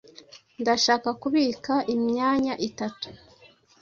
[0.61, 3.07] Ndashaka kubika imyanya itatu.